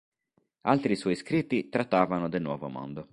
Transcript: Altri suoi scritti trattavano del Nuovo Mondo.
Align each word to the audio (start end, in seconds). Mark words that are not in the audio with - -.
Altri 0.61 0.95
suoi 0.95 1.13
scritti 1.15 1.69
trattavano 1.69 2.27
del 2.27 2.41
Nuovo 2.41 2.69
Mondo. 2.69 3.07